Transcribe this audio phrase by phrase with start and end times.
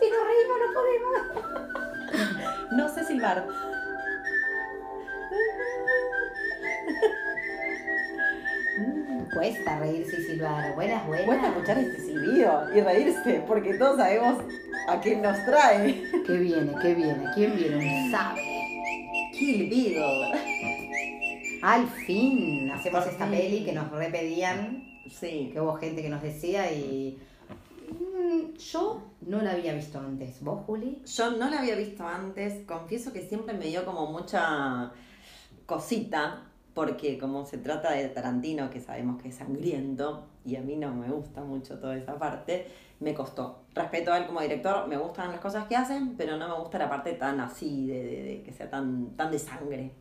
[0.00, 1.12] Si nos reímos, no podemos.
[2.72, 3.46] No sé silbar.
[8.78, 10.74] Mm, Cuesta reírse y silbar.
[10.74, 11.26] Buenas, buenas.
[11.26, 14.38] Cuesta escuchar este silbido y reírse, porque todos sabemos
[14.88, 16.02] a quién nos trae.
[16.26, 16.72] ¿Qué viene?
[16.82, 17.24] ¿Qué viene?
[17.34, 18.08] ¿Quién viene?
[18.10, 18.42] No sabe.
[19.32, 20.02] Kill Bill.
[21.62, 23.36] Al fin hacemos Por esta fin.
[23.38, 25.50] peli que nos repedían, Sí.
[25.52, 27.18] que hubo gente que nos decía y...
[27.98, 30.42] Mm, Yo no la había visto antes.
[30.42, 31.02] ¿Vos, Juli?
[31.06, 34.92] Yo no la había visto antes, confieso que siempre me dio como mucha
[35.66, 36.42] cosita,
[36.74, 40.92] porque como se trata de Tarantino, que sabemos que es sangriento, y a mí no
[40.94, 42.66] me gusta mucho toda esa parte,
[43.00, 43.60] me costó.
[43.74, 46.78] Respeto a él como director, me gustan las cosas que hacen, pero no me gusta
[46.78, 49.92] la parte tan así, de, de- de que sea tan, tan de sangre.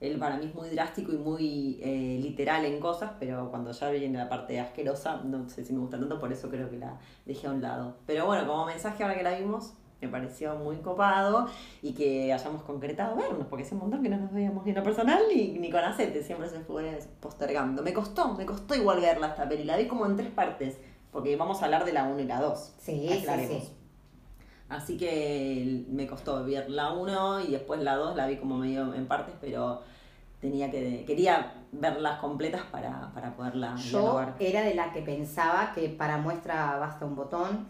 [0.00, 3.90] Él para mí es muy drástico y muy eh, literal en cosas, pero cuando ya
[3.90, 6.98] viene la parte asquerosa, no sé si me gusta tanto, por eso creo que la
[7.26, 7.96] dejé a un lado.
[8.06, 11.48] Pero bueno, como mensaje ahora que la vimos, me pareció muy copado
[11.82, 14.76] y que hayamos concretado vernos, porque hace un montón que no nos veíamos ni en
[14.76, 17.82] lo personal ni, ni con acete, siempre se fue postergando.
[17.82, 20.78] Me costó, me costó igual verla esta peli, la vi como en tres partes,
[21.10, 22.74] porque vamos a hablar de la 1 y la 2.
[22.78, 23.62] Sí, aclaremos.
[23.62, 23.77] sí, sí.
[24.68, 28.92] Así que me costó ver la 1 y después la 2 la vi como medio
[28.94, 29.82] en partes, pero
[30.40, 34.36] tenía que quería verlas completas para, para poderla Yo dialogar.
[34.38, 37.66] era de la que pensaba que para muestra basta un botón,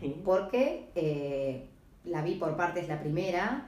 [0.00, 0.20] Sí.
[0.24, 1.68] porque eh,
[2.04, 3.66] la vi por partes la primera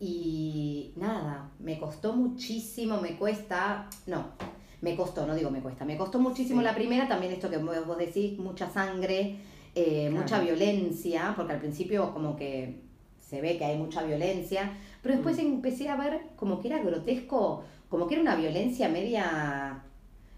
[0.00, 4.24] y nada, me costó muchísimo, me cuesta, no,
[4.80, 6.64] me costó, no digo me cuesta, me costó muchísimo Sí.
[6.64, 9.36] la primera, también esto que vos decís, mucha sangre,
[9.74, 10.16] eh, Claro.
[10.22, 12.80] mucha violencia, porque al principio como que
[13.20, 14.70] se ve que hay mucha violencia,
[15.02, 15.40] pero después Mm.
[15.40, 19.82] empecé a ver como que era grotesco, como que era una violencia media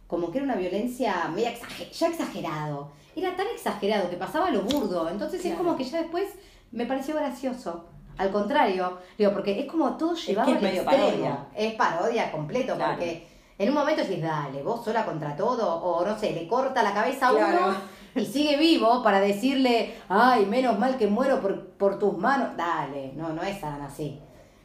[0.06, 2.92] como que era una violencia media exager- ya exagerado.
[3.16, 5.08] Era tan exagerado que pasaba lo burdo.
[5.08, 6.28] Entonces es como que ya después
[6.72, 7.86] me pareció gracioso.
[8.18, 11.06] Al contrario, digo, porque es como todo llevado que es medio extremo.
[11.06, 11.46] parodia.
[11.56, 12.92] Es parodia completo, Claro.
[12.92, 13.27] porque
[13.58, 16.92] en un momento decís, dale, vos sola contra todo, o no sé, le corta la
[16.94, 17.67] cabeza a Claro.
[17.68, 17.77] uno
[18.20, 22.57] y sigue vivo para decirle, ay, menos mal que muero por, por tus manos.
[22.57, 24.20] Dale, no, no es tan así.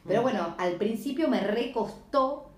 [0.06, 0.22] Pero Mm.
[0.22, 2.50] bueno, al principio me recostó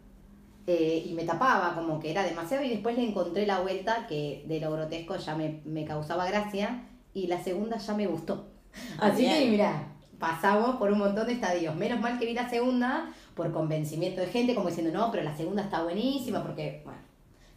[0.66, 4.44] eh, y me tapaba, como que era demasiado, y después le encontré la vuelta que
[4.46, 8.46] de lo grotesco ya me, me causaba gracia, y la segunda ya me gustó.
[9.00, 9.88] Así que mira,
[10.20, 11.74] pasamos por un montón de estadios.
[11.74, 15.36] Menos mal que vi la segunda por convencimiento de gente, como diciendo, no, pero la
[15.36, 17.00] segunda está buenísima, porque, bueno,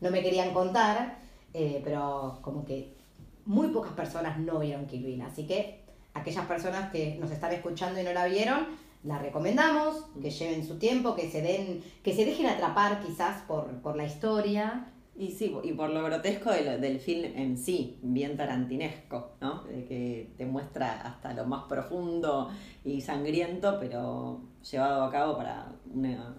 [0.01, 1.19] no me querían contar,
[1.53, 2.94] eh, pero como que
[3.45, 5.21] muy pocas personas no vieron Kill Bill.
[5.21, 5.83] Así que
[6.13, 8.67] aquellas personas que nos están escuchando y no la vieron,
[9.03, 13.67] la recomendamos, que lleven su tiempo, que se den, que se dejen atrapar quizás por,
[13.81, 14.91] por la historia.
[15.17, 19.63] Y sí, y por lo grotesco del, del film en sí, bien tarantinesco, ¿no?
[19.63, 22.49] De que te muestra hasta lo más profundo
[22.83, 26.35] y sangriento, pero llevado a cabo para una,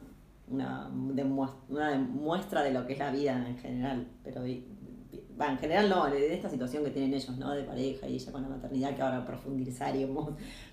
[0.49, 0.89] una,
[1.69, 4.09] una demuestra de lo que es la vida en general.
[4.23, 4.43] Pero
[5.41, 7.51] va, en general no, de esta situación que tienen ellos, ¿no?
[7.53, 10.31] De pareja y ella con la maternidad, que ahora profundizaremos,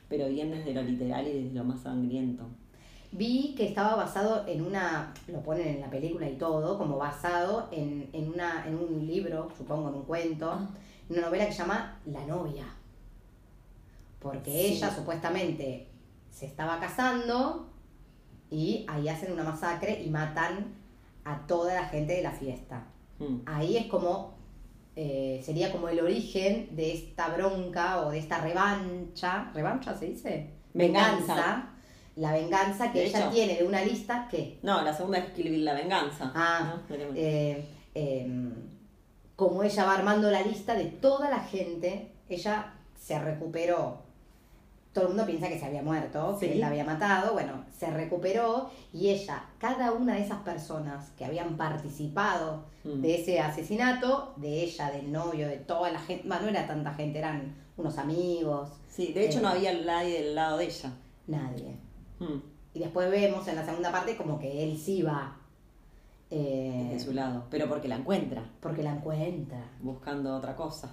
[0.09, 2.45] pero bien desde lo literal y desde lo más sangriento.
[3.11, 7.67] Vi que estaba basado en una, lo ponen en la película y todo, como basado
[7.71, 10.51] en, en, una, en un libro, supongo, en un cuento,
[11.09, 12.65] en una novela que se llama La novia.
[14.19, 14.73] Porque Sí.
[14.77, 15.87] ella supuestamente
[16.31, 17.67] se estaba casando
[18.49, 20.73] y ahí hacen una masacre y matan
[21.25, 22.85] a toda la gente de la fiesta.
[23.19, 23.37] Mm.
[23.45, 24.32] Ahí es como,
[24.95, 30.49] eh, sería como el origen de esta bronca o de esta revancha, ¿revancha se dice?
[30.73, 31.69] Venganza.
[32.15, 35.31] La venganza que De ella hecho- tiene de una lista que, No, la segunda es
[35.31, 36.31] Kill Bill, la venganza.
[36.35, 36.77] Ah,
[37.15, 37.65] eh,
[37.95, 38.51] eh,
[39.35, 44.02] como ella va armando la lista de toda la gente, ella se recuperó.
[44.93, 47.33] Todo el mundo piensa que se había muerto, que él la había matado.
[47.33, 53.01] Bueno, se recuperó y ella, cada una de esas personas que habían participado Mm.
[53.01, 56.93] de ese asesinato, de ella, del novio, de toda la gente, bueno, no era tanta
[56.93, 59.41] gente, eran unos amigos, Sí, de hecho Eh.
[59.41, 60.91] no había nadie del lado de ella.
[61.27, 61.77] nadie.
[62.19, 62.39] Mm,
[62.75, 65.37] Y después vemos en la segunda parte como que él sí va.
[66.29, 67.45] eh, Desde su lado.
[67.51, 69.63] Pero porque la encuentra, porque la encuentra.
[69.81, 70.91] buscando otra cosa.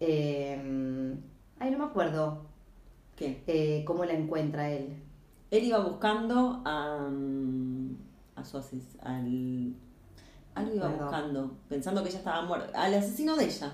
[0.00, 1.14] Eh,
[1.58, 2.46] ay, no me acuerdo
[3.16, 3.42] ¿Qué?
[3.46, 5.02] eh, cómo la encuentra él.
[5.50, 7.96] Él iba buscando a, mm,
[8.36, 9.74] a su ases- al
[10.54, 10.98] algo iba Perdón.
[11.08, 13.72] buscando, pensando que ella estaba muerta, al asesino de ella.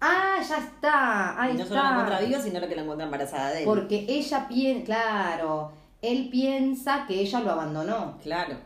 [0.00, 3.50] Ah, ya está, ahí y no solo la encuentra viva, sino que la encuentra embarazada
[3.50, 3.64] de él.
[3.64, 8.16] Porque ella piensa, claro, él piensa que ella lo abandonó.
[8.22, 8.56] Claro.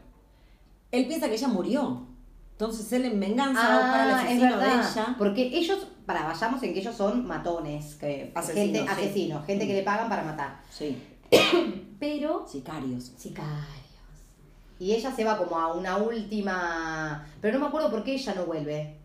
[0.90, 2.06] Él piensa que ella murió.
[2.52, 5.14] Entonces él en venganza Ah, es asesino de ella.
[5.18, 8.86] Porque ellos, para vayamos en que ellos son matones, que Asesinos, gente, sí.
[8.88, 10.60] asesinos, gente que le pagan para matar.
[10.70, 10.96] Sí,
[11.98, 13.12] Pero sicarios.
[13.16, 13.58] sicarios.
[14.78, 17.26] Y ella se va como a una última.
[17.40, 18.98] Pero no me acuerdo por qué ella no vuelve.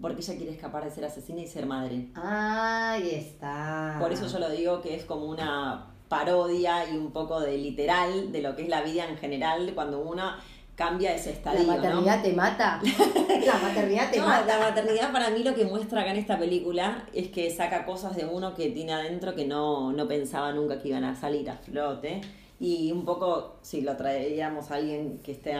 [0.00, 2.08] Porque ella quiere escapar de ser asesina y ser madre.
[2.14, 3.96] Ahí está.
[4.00, 8.30] Por eso yo lo digo que es como una parodia y un poco de literal
[8.32, 10.32] de lo que es la vida en general cuando uno
[10.76, 12.22] cambia ese La estadio, maternidad ¿no?
[12.22, 12.80] te mata.
[13.46, 14.46] La maternidad te No, mata.
[14.46, 18.16] la maternidad para mí lo que muestra acá en esta película es que saca cosas
[18.16, 21.56] de uno que tiene adentro que no, no pensaba nunca que iban a salir a
[21.56, 22.20] flote.
[22.60, 25.52] Y un poco, si lo traeríamos a alguien que esté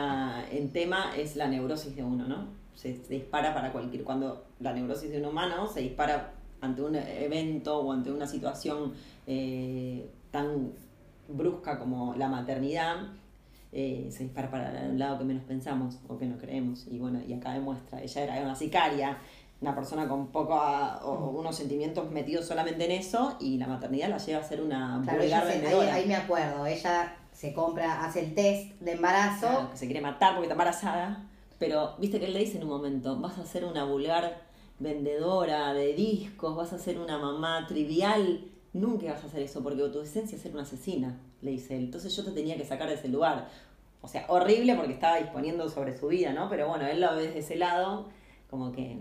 [0.53, 2.47] en tema, es la neurosis de uno, ¿no?
[2.75, 4.05] Se, se dispara para cualquier...
[4.05, 8.95] Cuando la neurosis de un humano se dispara ante un evento o ante una situación
[9.27, 10.73] eh, tan
[11.29, 12.97] brusca como la maternidad,
[13.75, 16.87] eh, se dispara para el lado que menos pensamos o que no creemos.
[16.89, 19.19] Y bueno, y acá demuestra, ella era una sicaria,
[19.61, 24.19] una persona con poco o unos sentimientos metidos solamente en eso, y la maternidad la
[24.19, 26.65] lleva a ser una Claro, vulgar se- ahí, ahí me acuerdo.
[26.67, 29.47] Ella se compra, hace el test de embarazo.
[29.49, 31.25] Claro, que se quiere matar porque está embarazada.
[31.59, 34.43] Pero viste que él le dice en un momento, vas a ser una vulgar
[34.79, 38.45] vendedora de discos, vas a ser una mamá trivial,
[38.75, 41.85] nunca vas a hacer eso porque tu esencia es ser una asesina, le dice él.
[41.85, 43.49] Entonces yo te tenía que sacar de ese lugar.
[44.03, 46.51] O sea, horrible porque estaba disponiendo sobre su vida, ¿no?
[46.51, 48.09] Pero bueno, él lo ve desde ese lado,
[48.51, 48.99] como que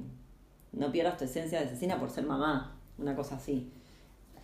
[0.72, 3.70] no pierdas tu esencia de asesina por ser mamá, una cosa así.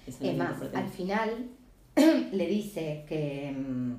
[0.05, 1.49] Eso Es más, al final
[1.95, 3.93] le dice que mm,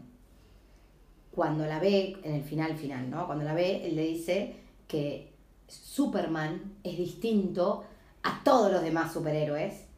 [1.31, 3.27] cuando la ve, en el final final, ¿no?
[3.27, 4.57] Cuando la ve, él le dice
[4.89, 5.33] que
[5.69, 7.85] Superman es distinto
[8.23, 9.90] a todos los demás superhéroes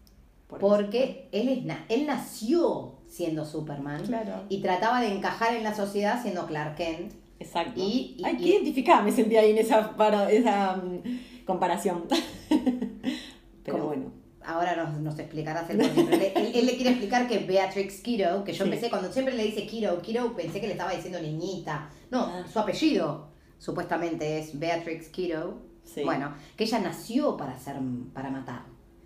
[0.59, 4.45] Por porque él, es na- él nació siendo Superman Claro.
[4.49, 7.13] y trataba de encajar en la sociedad siendo Clark Kent.
[7.41, 7.73] Exacto.
[7.81, 12.05] Y- y- Ay, qué y- identificada me sentí ahí en esa, paro- esa mm, comparación.
[13.65, 14.13] Pero bueno.
[14.45, 16.03] Ahora nos, nos explicarás el porqué.
[16.03, 18.71] pero le- él, él le quiere explicar que Beatrix Kiddo, que yo Sí.
[18.71, 21.89] empecé, cuando siempre le dice Kiddo, Kiddo, pensé que le estaba diciendo niñita.
[22.11, 22.45] No, Ah.
[22.53, 23.29] su apellido
[23.59, 25.61] supuestamente es Beatrix Kiddo.
[25.85, 26.03] Sí.
[26.05, 27.77] Bueno, que ella nació para ser,
[28.13, 28.63] para matar.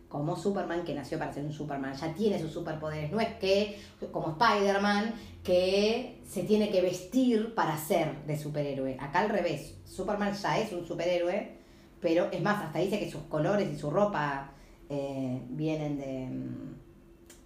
[0.09, 1.95] Como Superman, que nació para ser un Superman.
[1.95, 3.11] Ya tiene sus superpoderes.
[3.11, 3.79] No es que,
[4.13, 8.97] como Spider-Man, que se tiene que vestir para ser de superhéroe.
[9.01, 9.77] Acá al revés.
[9.85, 11.57] Superman ya es un superhéroe,
[12.01, 14.53] pero es más, hasta dice que sus colores y su ropa
[14.89, 16.27] eh, vienen de.
[16.31, 16.77] mm,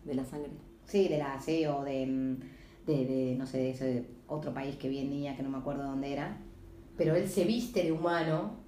[0.09, 0.51] De la sangre.
[0.87, 2.41] Sí, de la sí, o de, mm,
[2.87, 6.13] de, de, no sé, de ese otro país que venía, que no me acuerdo dónde
[6.13, 6.39] era.
[6.97, 8.60] Pero él se viste de humano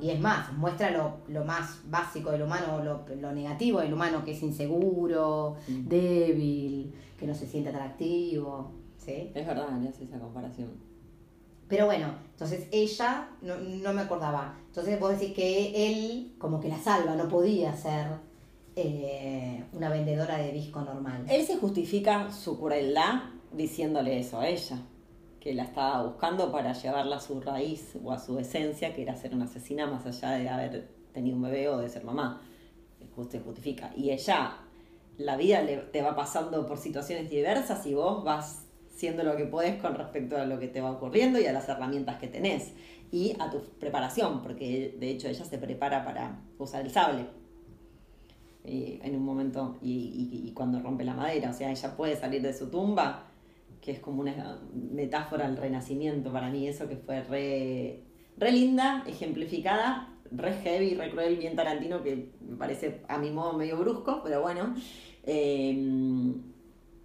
[0.00, 4.24] y es más, muestra lo, lo más básico del humano, lo, lo negativo del humano,
[4.24, 5.88] que es inseguro, Mm.
[5.88, 9.30] débil, que no se siente atractivo, ¿sí?
[9.34, 10.70] Es verdad, le hace esa comparación.
[11.68, 14.54] Pero bueno, entonces ella, no, no me acordaba.
[14.68, 18.06] Entonces vos decís que él como que la salva, no podía ser
[18.76, 21.24] eh, una vendedora de disco normal.
[21.28, 23.22] Él se justifica su crueldad
[23.52, 24.78] diciéndole eso a ella,
[25.46, 29.14] que la estaba buscando para llevarla a su raíz o a su esencia, que era
[29.14, 32.42] ser una asesina más allá de haber tenido un bebé o de ser mamá.
[33.30, 33.92] Se justifica.
[33.96, 34.56] Y ella,
[35.18, 39.44] la vida le, te va pasando por situaciones diversas y vos vas siendo lo que
[39.44, 42.72] podés con respecto a lo que te va ocurriendo y a las herramientas que tenés.
[43.12, 47.26] Y a tu preparación, porque de hecho ella se prepara para usar el sable
[48.64, 52.16] eh, en un momento y, y- y cuando rompe la madera, o sea, ella puede
[52.16, 53.25] salir de su tumba,
[53.86, 58.02] que es como una metáfora al renacimiento para mí, eso que fue re,
[58.36, 63.52] re linda, ejemplificada, re heavy, re cruel, bien tarantino, que me parece a mi modo
[63.52, 64.74] medio brusco, pero bueno.
[65.22, 66.34] Eh,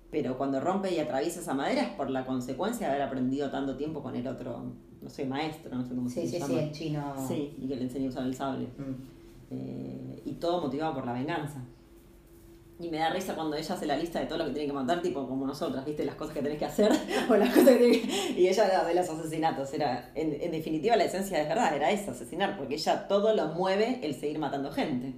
[0.10, 3.78] pero cuando rompe y atraviesa esa madera es por la consecuencia de haber aprendido tanto
[3.78, 4.74] tiempo con el otro,
[5.04, 6.48] no sé, maestro, no sé cómo Sí, se sí, llama.
[6.48, 7.16] sí, el chino.
[7.28, 8.66] Sí, y que le enseñó a usar el sable.
[8.78, 9.52] Mm.
[9.52, 11.64] Eh, y todo motivado por la venganza.
[12.82, 14.74] Y me da risa cuando ella hace la lista de todo lo que tiene que
[14.74, 16.04] matar, tipo como nosotras, ¿viste?
[16.04, 16.92] Las cosas que tenés que hacer
[17.30, 19.74] o las cosas que tenés que- Y ella era de los asesinatos.
[19.74, 23.50] Era, en, en definitiva, la esencia de verdad era esa, asesinar, porque ella todo lo
[23.50, 25.14] mueve el seguir matando gente.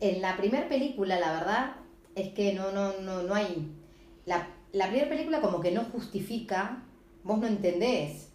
[0.00, 1.72] En la primera película, la verdad,
[2.14, 3.70] es que no, no, no, no hay.
[4.24, 6.82] La, la primera película como que no justifica,
[7.24, 8.30] vos no entendés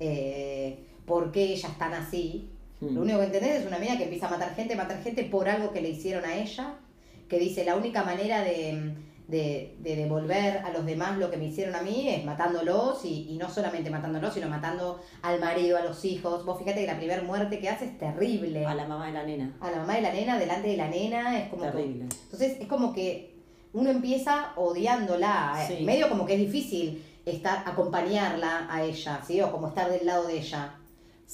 [0.00, 2.50] eh, por qué ellas están así.
[2.80, 2.94] Hmm.
[2.94, 5.48] Lo único que entendés es una mina que empieza a matar gente, matar gente por
[5.48, 6.74] algo que le hicieron a ella,
[7.30, 8.92] que dice la única manera de,
[9.28, 13.28] de, de devolver a los demás lo que me hicieron a mí es matándolos y,
[13.30, 16.44] y no solamente matándolos, sino matando al marido, a los hijos.
[16.44, 18.66] Vos fíjate que la primera muerte que hace es terrible.
[18.66, 19.56] A la mamá de la nena.
[19.60, 22.02] A la mamá de la nena, delante de la nena, es como que- Terrible.
[22.24, 23.30] entonces es como que
[23.72, 29.40] uno empieza odiándola, eh, medio como que es difícil estar, acompañarla a ella, ¿sí?
[29.40, 30.74] O como estar del lado de ella.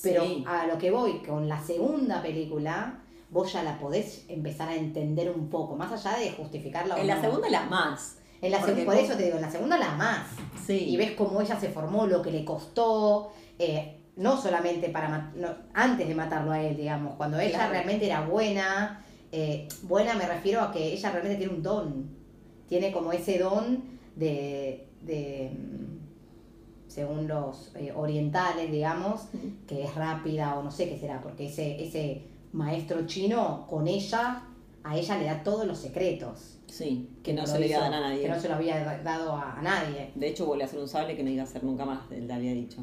[0.02, 0.44] Pero Sí.
[0.46, 3.00] a lo que voy, con la segunda película,
[3.30, 7.20] vos ya la podés empezar a entender un poco, más allá de justificarla En la
[7.20, 8.18] segunda la más.
[8.40, 10.26] En la por vos- eso te digo, en la segunda la más.
[10.66, 10.78] Sí.
[10.90, 15.48] Y ves cómo ella se formó, lo que le costó, eh, no solamente para no,
[15.74, 17.72] antes de matarlo a él, digamos, cuando ella Claro.
[17.72, 22.10] realmente era buena, eh, buena me refiero a que ella realmente tiene un don,
[22.68, 29.28] tiene como ese don de, de mm, según los eh, orientales, digamos,
[29.66, 32.22] que es rápida o no sé qué será, porque ese, ese
[32.56, 34.42] maestro chino con ella,
[34.84, 36.58] a ella le da todos los secretos.
[36.66, 38.22] Sí, que no se le iba a hizo- dar a nadie.
[38.22, 40.10] Que no se lo había da- dado a, a nadie.
[40.14, 42.26] De hecho, vuelve a hacer un sable que no iba a hacer nunca más, él
[42.26, 42.78] le había dicho.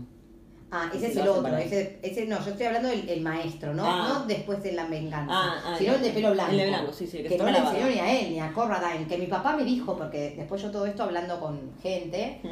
[0.75, 1.55] Ah, ese se es el otro.
[1.57, 3.83] Ese, ese no, yo estoy hablando del el maestro, ¿no?
[3.85, 4.07] Ah.
[4.21, 5.31] No después de la venganza.
[5.31, 6.51] Ah, ah, sino el- de pelo blanco.
[6.51, 9.05] el de blanco, sí, sí, que no le enseñó ni a él ni a Corradine.
[9.07, 12.47] Que mi papá me dijo, porque después yo todo esto hablando con gente, Mm.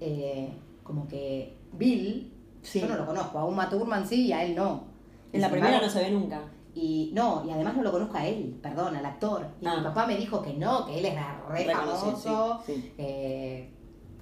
[0.00, 0.48] eh,
[0.82, 2.80] como que Bill, Sí.
[2.80, 4.84] yo no lo conozco, a un Matt Urman sí y a él no.
[5.32, 6.40] En la primera no se ve nunca.
[6.78, 9.46] Y no, y además no lo conozco a él, perdón, al actor.
[9.62, 9.76] Y Ah.
[9.78, 12.92] mi papá me dijo que no, que él era re famoso, sí, sí.
[12.98, 13.70] eh,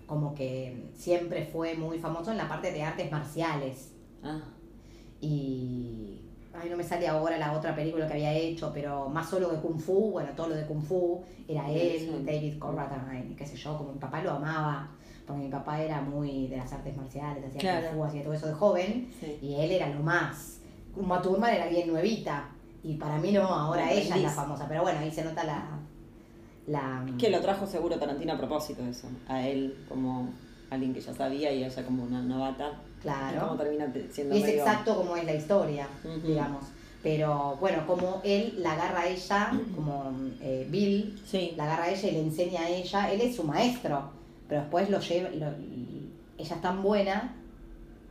[0.07, 3.93] como que siempre fue muy famoso en la parte de artes marciales.
[4.23, 4.41] Ah,
[5.21, 6.21] Y.
[6.57, 9.59] Ay, no me sale ahora la otra película que había hecho, pero más solo de
[9.59, 12.23] Kung Fu, bueno, todo lo de Kung Fu, era él, Sí.
[12.25, 14.89] David Corradine, qué sé yo, como mi papá lo amaba,
[15.27, 17.87] porque mi papá era muy de las artes marciales, hacía Claro.
[17.89, 19.39] Kung Fu, hacía todo eso de joven, sí.
[19.43, 20.61] y él era lo más.
[20.97, 22.49] Uma Thurman era bien nuevita,
[22.83, 25.63] y para mí no, ahora ella es la famosa, pero bueno, ahí se nota la.
[26.67, 29.09] la Que lo trajo seguro Tarantino a propósito eso.
[29.29, 30.29] A él como
[30.71, 32.73] alguien que ya sabía y ella como una novata.
[32.99, 33.41] Y Claro.
[33.49, 35.87] cómo termina te- siendo Y es medio- exacto como es la historia,
[36.27, 36.65] digamos.
[37.03, 40.11] Pero bueno, como él la agarra a ella, como
[40.41, 43.45] eh, Bill, Sí, la agarra a ella y le enseña a ella, él es su
[43.45, 44.11] maestro,
[44.49, 45.55] pero después lo lleva, lo-
[46.39, 47.35] ella es tan buena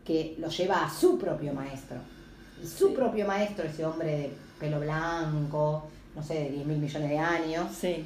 [0.06, 1.98] que lo lleva a su propio maestro.
[2.64, 2.94] Su Sí.
[2.96, 7.68] propio maestro, ese hombre de pelo blanco, no sé, de 10 mil millones de años,
[7.78, 8.06] sí.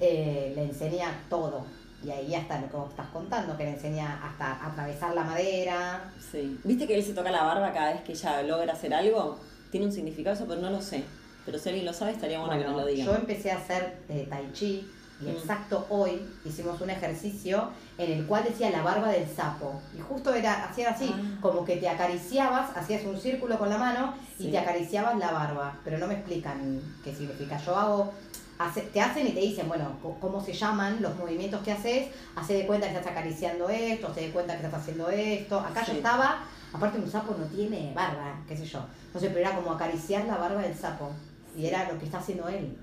[0.00, 1.64] eh, le enseña todo.
[2.04, 6.12] Y ahí hasta lo que vos estás contando, que le enseña hasta atravesar la madera,
[6.32, 6.58] Sí.
[6.64, 9.38] ¿Viste que él se toca la barba cada vez que ella logra hacer algo?
[9.70, 11.04] Tiene un significado eso, pero no lo sé.
[11.46, 13.04] Pero si alguien lo sabe, estaría bueno, que nos lo diga.
[13.04, 14.88] Yo empecé a hacer eh, tai chi
[15.20, 15.28] y Mm.
[15.30, 19.80] exacto hoy hicimos un ejercicio en el cual decía la barba del sapo.
[19.96, 21.38] Y justo era, así, Ah.
[21.40, 24.50] como que te acariciabas, hacías un círculo con la mano y Sí.
[24.50, 25.78] te acariciabas la barba.
[25.84, 27.56] Pero no me explican qué significa.
[27.58, 28.12] Yo hago,
[28.58, 32.54] hace- te hacen y te dicen, bueno, cómo se llaman los movimientos que haces, hace
[32.54, 35.60] de cuenta que estás acariciando esto, hace de cuenta que estás haciendo esto.
[35.60, 35.96] Acá yo Sí.
[35.98, 38.80] estaba, aparte un sapo no tiene barba, qué sé yo.
[39.12, 41.10] No sé, pero era como acariciar la barba del sapo.
[41.56, 42.76] Y era lo que está haciendo él.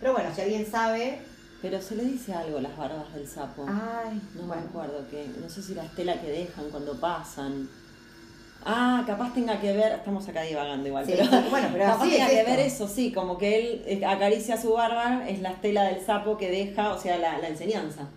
[0.00, 1.20] Pero bueno, si alguien sabe.
[1.64, 3.64] Pero se le dice algo a las barbas del sapo.
[3.66, 4.60] Ay, no bueno.
[4.60, 5.26] me acuerdo que.
[5.40, 7.70] No sé si la estela que dejan cuando pasan.
[8.66, 9.92] Ah, capaz tenga que ver.
[9.92, 11.24] Estamos acá divagando igual, Sí, pero.
[11.24, 12.50] sí, bueno, pero capaz tenga es que esto.
[12.50, 16.36] ver eso, sí, como que él eh, acaricia su barba, es la estela del sapo
[16.36, 18.08] que deja, o sea, la, la enseñanza.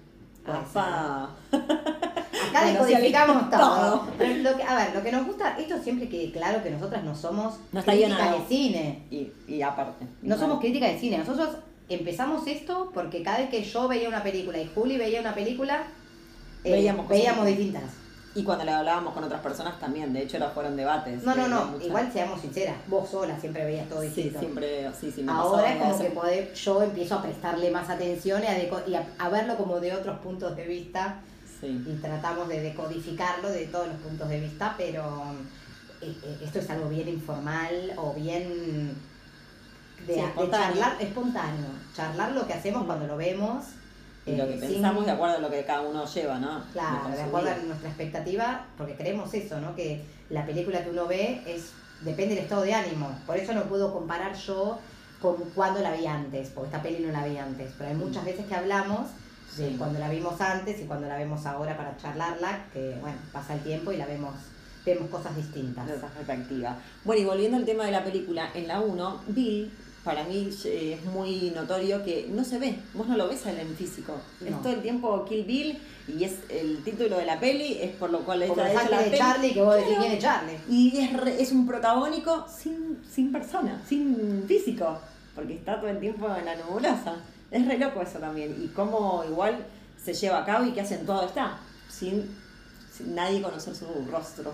[0.46, 1.30] Ah.
[1.54, 1.54] Acá
[2.51, 3.13] Bueno, sí,
[3.50, 3.58] todo.
[3.58, 4.08] todo.
[4.18, 7.01] Pero lo que, a ver, lo que nos gusta, esto siempre quede claro que nosotras
[7.06, 9.04] no somos No críticas de cine.
[9.10, 10.06] Y, y aparte.
[10.22, 11.18] No somos críticas de cine.
[11.20, 11.50] Nosotros
[11.89, 15.84] empezamos esto porque cada vez que yo veía una película y Juli veía una película,
[16.63, 17.84] eh, Veíamos veíamos, distintas.
[18.36, 21.24] Y cuando le hablábamos con otras personas también, de hecho, no fueron debates.
[21.24, 21.82] No, no, no.
[21.84, 22.75] Igual seamos sinceras.
[22.88, 24.39] Vos sola siempre veías todo Sí, distinto.
[24.39, 28.44] siempre, sí, sí, me Ahora es como que poder- yo empiezo a prestarle más atención
[28.44, 31.20] y, a, deco- y a- a verlo como de otros puntos de vista
[31.60, 31.84] Sí.
[31.88, 35.01] y tratamos de decodificarlo de todos los puntos de vista, pero
[36.01, 38.94] eh, eh, esto es algo bien informal o bien
[40.06, 43.66] de, Sí, de charlar, espontáneo, charlar lo que hacemos cuando lo vemos.
[44.25, 46.62] Y lo eh, que sin- pensamos de acuerdo a lo que cada uno lleva, ¿no?
[46.74, 49.74] Claro, de acuerdo a nuestra expectativa, porque creemos eso, ¿no?
[49.75, 53.10] Que la película que uno ve es depende del estado de ánimo.
[53.25, 54.80] Por eso no puedo comparar yo
[55.22, 57.72] con cuando la vi antes, porque esta peli no la vi antes.
[57.77, 59.08] Pero hay muchas veces que hablamos
[59.58, 59.75] de Sí.
[59.77, 63.62] cuando la vimos antes y cuando la vemos ahora para charlarla, que bueno, pasa el
[63.62, 64.36] tiempo y la vemos,
[64.86, 65.88] vemos cosas distintas.
[65.88, 66.75] de esa perspectiva.
[67.06, 69.72] Bueno, y volviendo al tema de la película, en la 1, Bill,
[70.08, 73.76] para mí eh, es muy notorio que no se ve, vos no lo ves en
[73.76, 74.14] físico.
[74.40, 74.48] No.
[74.48, 78.10] Es todo el tiempo Kill Bill y es el título de la peli, es por
[78.10, 78.56] lo cual hecha
[78.90, 79.18] la de.
[79.18, 80.58] Charlie, que vos decís quién es Charlie.
[80.70, 84.98] Y es, re- es un protagónico sin, sin persona, sin físico,
[85.36, 87.16] porque está todo el tiempo en la nebulosa.
[87.52, 88.56] Es re loco eso también.
[88.64, 89.58] Y cómo igual
[90.02, 91.60] se lleva a cabo y qué acentuado está,
[91.90, 92.34] sin,
[92.96, 94.54] sin nadie conocer su rostro.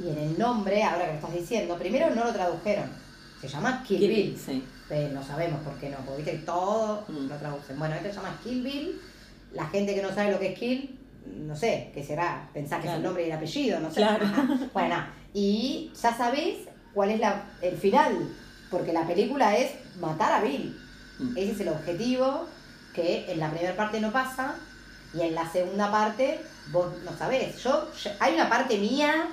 [0.00, 3.05] Y en el nombre, ahora que lo estás diciendo, primero no lo tradujeron.
[3.40, 4.38] Se llama Kill, Bill.
[4.38, 4.64] Sí.
[4.90, 7.28] Eh, no sabemos por qué no, porque viste que todo Mm.
[7.28, 7.78] lo traducen.
[7.78, 9.00] Bueno, este se llama Kill Bill.
[9.52, 10.98] La gente que no sabe lo que es Kill,
[11.46, 12.48] no sé, ¿qué será?
[12.54, 13.96] Pensás que es el nombre y el apellido, no sé.
[13.96, 14.24] Claro.
[14.24, 14.48] Ajá.
[14.72, 14.96] Bueno,
[15.34, 18.28] y ya sabés cuál es la, el final,
[18.70, 20.78] porque la película es matar a Bill.
[21.18, 21.36] Mm.
[21.36, 22.46] Ese es el objetivo
[22.94, 24.54] que en la primera parte no pasa
[25.14, 26.40] y en la segunda parte
[26.72, 27.62] vos no sabés.
[27.62, 29.28] Yo, yo- hay una parte mía,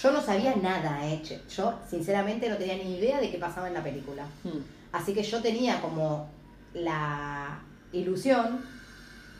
[0.00, 1.22] yo no sabía nada, eh.
[1.54, 4.24] Yo sinceramente no tenía ni idea de qué pasaba en la película.
[4.44, 4.58] Mm.
[4.92, 6.28] Así que yo tenía como
[6.74, 7.58] la
[7.92, 8.64] ilusión,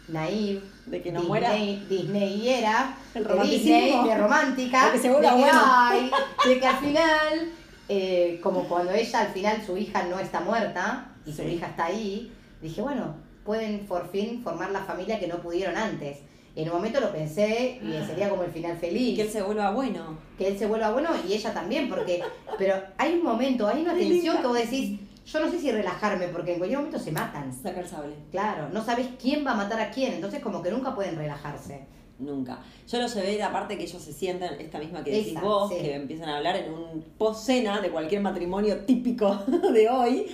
[0.09, 1.53] naive, De que no Disney, muera.
[1.89, 3.51] Disneyera, El de.
[3.51, 7.53] Disney, de romántica, De que de que, de que al final,
[7.89, 11.87] eh, como cuando ella al final su hija no está muerta y su hija está
[11.87, 12.33] ahí,
[12.63, 16.19] dije, bueno, pueden por fin formar la familia que no pudieron antes.
[16.57, 19.15] En un momento lo pensé y sería como el final feliz.
[19.15, 20.19] Que él se vuelva bueno.
[20.39, 22.23] que él se vuelva bueno y ella también, porque,
[22.59, 26.29] pero hay un momento, hay una tensión que vos decís, yo no sé si relajarme,
[26.29, 27.53] porque en cualquier momento se matan.
[27.53, 28.15] Saca el sable.
[28.31, 31.85] Claro, no sabes quién va a matar a quién, entonces como que nunca pueden relajarse.
[32.19, 32.61] Nunca.
[32.91, 35.71] Yo lo llevé de aparte que ellos se sientan, esta misma que decís Esa, vos,
[35.71, 35.79] sí.
[35.79, 39.35] que empiezan a hablar en un post-cena de cualquier matrimonio típico
[39.75, 40.27] de hoy.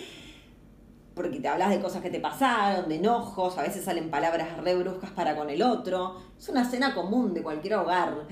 [1.15, 4.75] Porque te hablas de cosas que te pasaron, de enojos, a veces salen palabras re
[4.75, 6.17] bruscas para con el otro.
[6.39, 8.27] Es una cena común de cualquier hogar.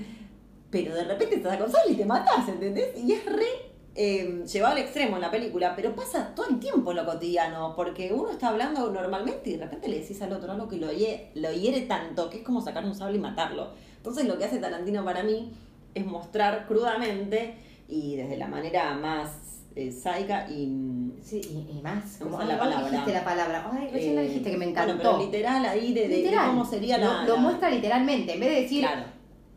[0.69, 2.97] Pero de repente te das con sal y te matas, ¿entendés?
[2.97, 6.91] Y es re eh, llevado al extremo en la película, pero pasa todo el tiempo
[6.91, 10.53] en lo cotidiano, porque uno está hablando normalmente y de repente le decís al otro
[10.53, 13.71] algo que lo hiere, lo hiere tanto, que es como sacar un sable y matarlo.
[13.97, 15.53] Entonces lo que hace Tarantino para mí
[15.93, 17.55] es mostrar crudamente
[17.89, 21.11] y desde la manera más eh, sádica y...
[21.21, 22.19] Sí, y, y más.
[22.21, 22.89] A la palabra.
[22.89, 23.69] dijiste la palabra.
[23.71, 24.97] Ay, recién la eh, dijiste que me bueno, encantó.
[25.17, 26.47] pero literal ahí de, de- de Literal.
[26.49, 27.23] cómo sería lo, la...
[27.25, 29.03] lo la- muestra literalmente, en vez de decir, Claro.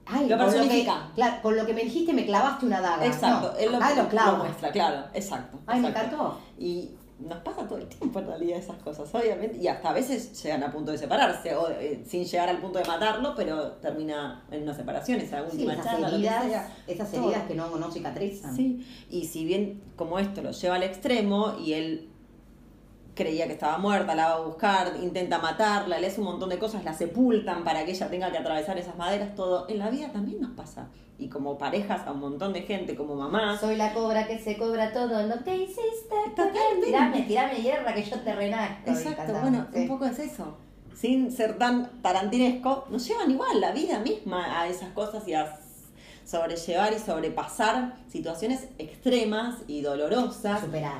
[0.06, 1.10] ay, Lo con lo, que, personifica.
[1.14, 3.04] claro, con lo que me dijiste me clavaste una daga.
[3.06, 4.36] Exacto, No, él lo, lo clavo.
[4.38, 5.58] lo muestra, claro, exacto.
[5.66, 6.14] Ay, me exacto.
[6.16, 6.38] encantó.
[6.58, 6.90] Y
[7.24, 10.62] nos pasa todo el tiempo en realidad esas cosas, obviamente, y hasta a veces llegan
[10.62, 14.62] a punto de separarse, o eh, sin llegar al punto de matarlo, pero termina en
[14.62, 16.76] una separación, esa Sí, última esas charla, lo que heridas, sea.
[16.86, 17.24] esas Todo.
[17.24, 18.54] heridas que no, no cicatrizan.
[18.56, 22.08] Sí, y si bien como esto lo lleva al extremo y él
[23.14, 26.58] creía que estaba muerta, la va a buscar, intenta matarla, le hace un montón de
[26.58, 30.10] cosas, la sepultan para que ella tenga que atravesar esas maderas, todo, en la vida
[30.12, 30.88] también nos pasa.
[31.16, 34.58] Y como parejas a un montón de gente, como mamás, Soy la cobra que se
[34.58, 36.16] cobra todo lo que hiciste.
[36.34, 36.86] Totalmente.
[36.86, 38.90] Tirame, tirame hierra que yo te renazco.
[38.90, 39.80] Exacto, bueno, sí.
[39.80, 40.56] un poco es eso.
[40.92, 45.56] Sin ser tan tarantinesco, nos llevan igual la vida misma a esas cosas y a
[46.24, 50.62] sobrellevar y sobrepasar situaciones extremas y dolorosas.
[50.62, 50.98] Superar.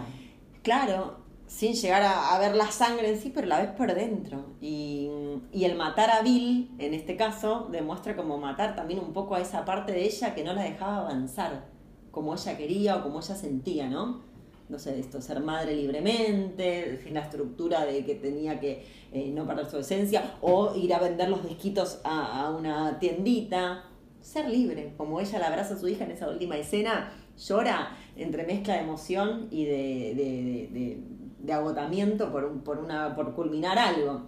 [0.62, 1.23] Claro,
[1.54, 4.44] sin llegar a, ver la sangre en sí, pero la ves por dentro.
[4.60, 5.08] Y,
[5.52, 9.40] y el matar a Bill, en este caso, demuestra como matar también un poco a
[9.40, 11.66] esa parte de ella que no la dejaba avanzar,
[12.10, 14.22] como ella quería o como ella sentía, ¿no?
[14.68, 19.66] No sé, esto, ser madre libremente, la estructura de que tenía que eh, no perder
[19.70, 23.84] su esencia, o ir a vender los disquitos a, a una tiendita.
[24.20, 28.44] Ser libre, como ella la abraza a su hija en esa última escena, llora entre
[28.44, 34.22] mezcla de emoción y de- de agotamiento por, un- por, una, por culminar algo.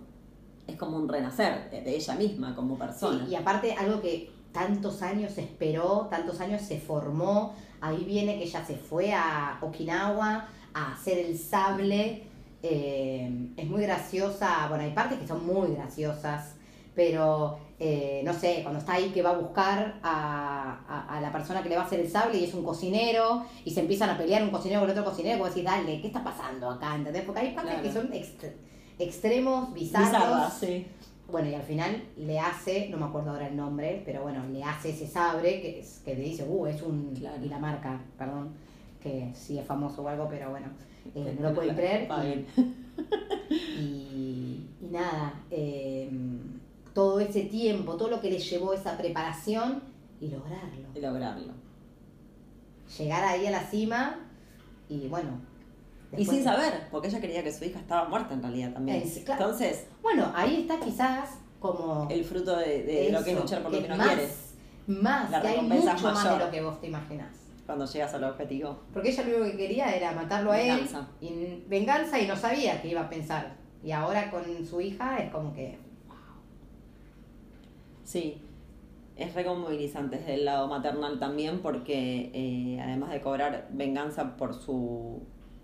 [0.66, 3.24] Es como un renacer de, de ella misma como persona.
[3.24, 8.44] Sí, y aparte algo que tantos años esperó, tantos años se formó, ahí viene que
[8.44, 12.24] ella se fue a Okinawa a hacer el sable,
[12.62, 16.55] eh, es muy graciosa, bueno, hay partes que son muy graciosas,
[16.94, 21.31] pero eh, no sé, cuando está ahí que va a buscar a, a- a la
[21.31, 24.11] persona que le va a hacer el sable y es un cocinero y se empiezan
[24.11, 26.95] a pelear un cocinero con otro cocinero, vos decís, dale, ¿qué está pasando acá?
[26.95, 27.23] ¿Entendés?
[27.25, 27.89] Porque hay partes Claro.
[27.89, 28.53] que son ext-
[28.99, 30.11] extremos, bizarros.
[30.11, 30.87] Bizarra, sí.
[31.31, 34.62] Bueno, y al final le hace, no me acuerdo ahora el nombre, pero bueno, le
[34.62, 37.15] hace ese sabre que, es, que le dice, uh, es un.
[37.19, 37.45] Claro.
[37.45, 38.51] Y la marca, perdón,
[39.03, 40.69] que sí es famoso o algo, pero bueno,
[41.17, 42.07] eh, no lo pueden creer.
[43.51, 46.09] Y, y nada, eh,
[46.97, 49.83] todo ese tiempo, todo lo que le llevó esa preparación
[50.19, 50.89] y lograrlo.
[50.95, 51.53] Y lograrlo.
[52.99, 54.19] Llegar ahí a la cima
[54.89, 55.39] y bueno.
[56.17, 59.07] Y sin saber, porque ella creía que su hija estaba muerta en realidad también.
[59.07, 59.45] Sí, claro.
[59.45, 61.29] Entonces, Bueno, ahí está quizás
[61.61, 62.09] como.
[62.11, 64.55] el fruto de, de lo que es luchar por lo que, no más, quieres
[64.87, 67.35] Más, La que hay recompensa mucho es más de lo que vos te imaginás.
[67.67, 68.79] cuando llegas al objetivo.
[68.95, 70.89] Porque ella lo único que quería era matarlo a él.
[71.21, 73.55] Y venganza y no sabía qué iba a pensar.
[73.85, 75.85] Y ahora con su hija es como que.
[78.07, 78.40] Sí,
[79.16, 84.55] es re movilizante desde el lado maternal también porque eh, además de cobrar venganza por
[84.55, 85.23] su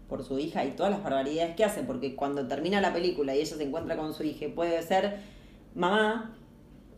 [0.08, 3.38] por su hija y todas las barbaridades que hace, porque cuando termina la película y
[3.40, 5.20] ella se encuentra con su hija puede ser
[5.74, 6.36] mamá,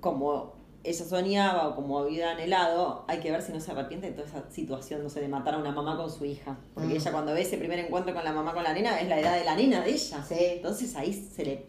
[0.01, 4.13] como ella soñaba o como había anhelado, hay que ver si no se arrepiente de
[4.15, 6.59] toda esa situación, no sé, de matar a una mamá con su hija.
[6.75, 6.97] Porque Mm.
[6.97, 9.39] ella cuando ve ese primer encuentro con la mamá con la nena, es la edad
[9.39, 10.23] de la nena de ella.
[10.23, 10.35] Sí.
[10.39, 11.67] Entonces ahí se le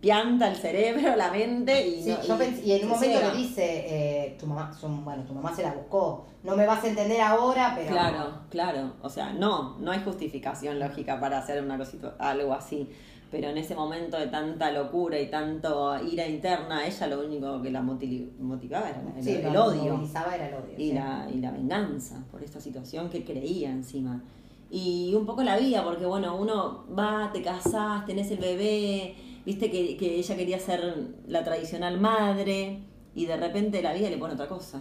[0.00, 3.64] pianta el cerebro, la mente y, Sí, no- yo y en un momento le dice,
[3.86, 7.20] eh, tu mamá, su- bueno, tu mamá se la buscó, no me vas a entender
[7.20, 7.90] ahora, pero...
[7.90, 8.92] Claro, claro.
[9.02, 12.88] O sea, no, no hay justificación lógica para hacer una cosita, algo así.
[13.30, 17.70] Pero en ese momento de tanta locura y tanto ira interna, ella lo único que
[17.70, 20.00] la moti- motivaba era el, Sí, el lo odio.
[20.34, 20.74] era el odio.
[20.78, 20.92] y, sí.
[20.94, 24.22] la, y la venganza por esta situación que creía encima.
[24.70, 29.14] Y un poco la vida, porque bueno, uno va, te casás, tenés el bebé,
[29.48, 30.80] viste que, que ella quería ser
[31.26, 32.80] la tradicional madre
[33.14, 34.78] y de repente la vida le pone otra cosa.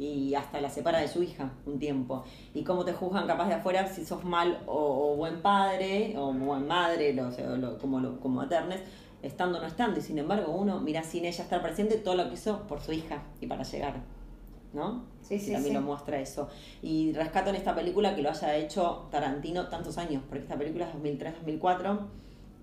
[0.00, 2.24] Y hasta la separa de su hija un tiempo.
[2.54, 6.32] Y cómo te juzgan capaz de afuera si sos mal o, o buen padre o
[6.32, 8.80] buen madre, lo, lo- como, lo, como maternes,
[9.22, 9.98] estando o no estando.
[10.00, 12.92] Y sin embargo uno mira sin ella estar presente todo lo que hizo por su
[12.92, 14.02] hija y para llegar.
[14.72, 15.04] ¿No?
[15.22, 15.80] Sí, Y sí, también sí.
[15.80, 16.48] lo muestra eso.
[16.82, 20.88] Y rescato en esta película que lo haya hecho Tarantino tantos años, porque esta película
[20.88, 21.98] es 2003-2004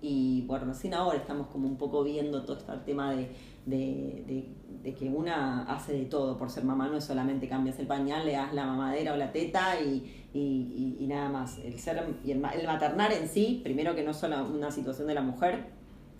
[0.02, 3.28] y bueno, recién ahora estamos como un poco viendo todo este tema de,
[3.64, 7.86] de, de- que una hace de todo por ser mamá, no es solamente cambias el
[7.88, 11.58] pañal, le das la mamadera o la teta y, y, y- nada más.
[11.58, 15.08] El ser y el, el maternar en sí, primero que no es solo una situación
[15.08, 15.66] de la mujer,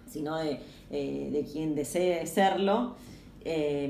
[0.09, 0.59] sino de,
[0.91, 2.95] eh, de quien desee serlo.
[3.45, 3.89] eh,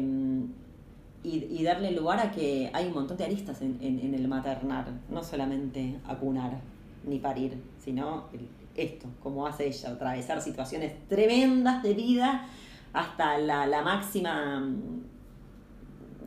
[1.25, 5.25] y, darle lugar a que hay un montón de aristas en, en- el maternar, no
[5.25, 6.61] solamente acunar
[7.05, 8.27] ni parir, sino
[8.76, 12.46] esto, como hace ella, atravesar situaciones tremendas de vida
[12.92, 15.00] hasta la, la máxima mm,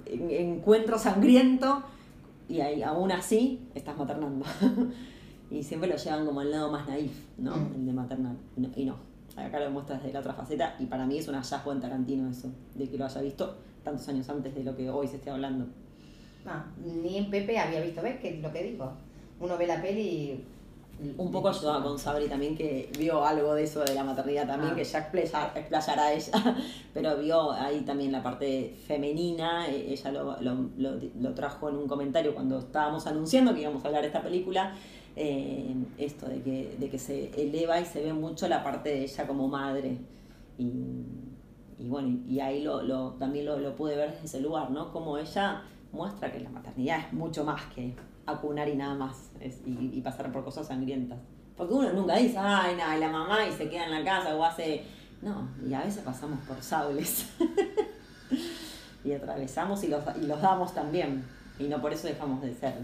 [0.05, 1.83] en- encuentro sangriento
[2.47, 4.45] y ahí, aún así estás maternando.
[5.51, 7.55] y siempre lo llevan como al lado más naif, ¿no?
[7.55, 7.75] Mm.
[7.75, 8.37] El de maternal.
[8.57, 8.95] Y no, y no.
[9.37, 12.29] Acá lo muestras desde la otra faceta y para mí es un hallazgo en Tarantino
[12.29, 15.29] eso, de que lo haya visto tantos años antes de lo que hoy se esté
[15.29, 15.65] hablando.
[16.45, 18.19] Ah, ni en Pepe había visto, ¿ves?
[18.19, 18.91] Que lo que digo.
[19.39, 20.43] Uno ve la peli y...
[21.17, 24.73] Un poco ayudaba con Sabri también, que vio algo de eso de la maternidad también,
[24.73, 24.75] Ah.
[24.75, 26.31] que ya explayar- explayará ella,
[26.93, 31.77] pero vio ahí también la parte femenina, eh, ella lo, lo, lo- lo trajo en
[31.77, 34.73] un comentario cuando estábamos anunciando que íbamos a hablar de esta película,
[35.15, 39.03] eh, esto de que, de que se eleva y se ve mucho la parte de
[39.03, 39.97] ella como madre.
[40.57, 41.05] Y,
[41.77, 44.91] y bueno, y ahí lo, lo- también lo, lo pude ver desde ese lugar, ¿no?
[44.91, 45.61] Como ella
[45.93, 47.93] muestra que la maternidad es mucho más que
[48.31, 51.19] acunar y nada más es- y, y pasar por cosas sangrientas.
[51.57, 54.43] Porque uno nunca dice, ay, nada, la mamá y se queda en la casa o
[54.43, 54.83] hace...
[55.21, 57.25] No, y a veces pasamos por sables.
[59.03, 61.25] y atravesamos y los, y los damos también.
[61.57, 62.75] Y no por eso dejamos de ser.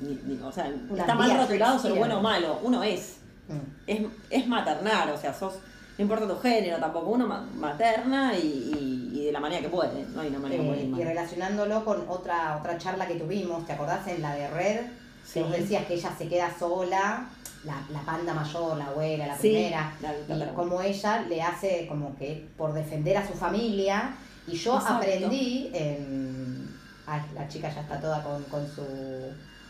[0.00, 2.58] ni- ni- o sea, Una está mal rotulado ser bueno o malo.
[2.62, 3.18] Uno es
[3.48, 3.58] Mm.
[3.88, 5.54] es, es maternar, o sea, sos,
[5.98, 9.68] no importa tu género tampoco, uno ma- materna y, y- y de la manera que
[9.68, 13.72] puede, no hay una manera Eh, y relacionándolo con otra otra charla que tuvimos, ¿te
[13.72, 14.80] acordás en la de Red?
[15.24, 15.34] Sí.
[15.34, 17.28] Que vos decías que ella se queda sola,
[17.64, 21.40] la, la panda mayor, la abuela, la Sí, primera, la- la- y como ella le
[21.42, 24.14] hace como que por defender a su familia,
[24.48, 24.94] y yo Exacto.
[24.96, 26.68] aprendí, en,
[27.06, 28.82] ay, la chica ya está toda con, con su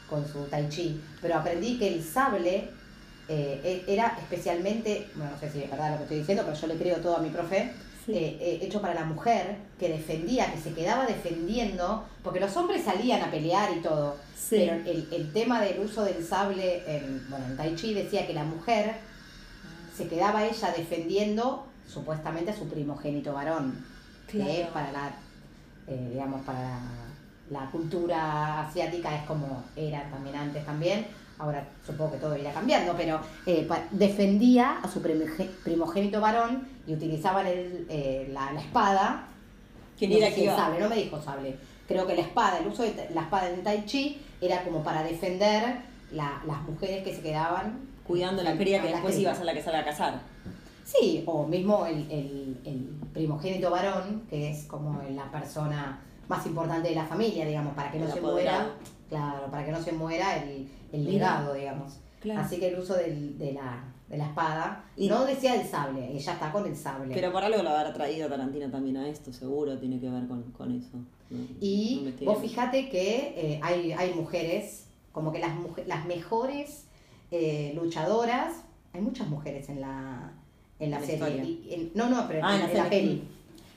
[0.08, 2.70] con su tai chi, pero aprendí que el sable
[3.28, 6.56] eh, e- era especialmente, bueno, no sé si es verdad lo que estoy diciendo, pero
[6.56, 7.72] yo le creo todo a mi profe,
[8.04, 8.12] Sí.
[8.14, 12.82] eh, eh, hecho para la mujer que defendía, que se quedaba defendiendo, porque los hombres
[12.84, 14.56] salían a pelear y todo, Sí.
[14.58, 18.34] pero el, el tema del uso del sable en, bueno, en Tai Chi decía que
[18.34, 18.94] la mujer
[19.96, 23.84] se quedaba ella defendiendo supuestamente a su primogénito varón,
[24.26, 24.72] que Claro.
[24.72, 25.10] para la,
[25.86, 26.80] eh, digamos, para la,
[27.60, 31.06] la cultura asiática es como era también antes también,
[31.38, 37.46] ahora supongo que todo irá cambiando, pero eh, defendía a su primogénito varón y utilizaban
[37.46, 39.26] el, eh, la, la espada
[40.00, 40.56] no sé si el iba.
[40.56, 41.56] sable, no me dijo sable.
[41.86, 45.02] Creo que la espada, el uso de la espada en Tai Chi era como para
[45.02, 45.76] defender
[46.12, 49.22] la- las mujeres que se quedaban Cuidando la cría que después cría.
[49.22, 50.20] iba a ser la que salga a casar.
[50.84, 56.88] Sí, o mismo el, el- el primogénito varón, que es como la persona más importante
[56.88, 58.70] de la familia, digamos, para que no se muera,
[59.08, 61.98] claro, para que no se muera el, el legado, digamos.
[62.20, 62.40] Claro.
[62.40, 66.12] Así que el uso del- de, la, de la espada, Y- no decía el sable,
[66.12, 67.12] ella está con el sable.
[67.12, 70.42] Pero por algo lo habrá traído Tarantino también a esto, seguro tiene que ver con,
[70.52, 70.90] con eso.
[70.94, 71.04] ¿no?
[71.60, 75.50] Y vos fijate que eh, hay, hay mujeres, como que las,
[75.86, 76.86] las mejores
[77.30, 78.52] eh, luchadoras,
[78.92, 80.32] hay muchas mujeres en la,
[80.78, 81.14] en la serie.
[81.14, 81.42] historia.
[81.44, 83.28] Y- en- no, no, pero Ah, en, en la en la peli.